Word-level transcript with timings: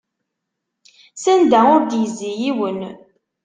S 1.21 1.23
anda 1.33 1.59
ur 1.73 1.81
ad 1.83 1.91
yezzi 1.99 2.31
yiwen. 2.41 2.79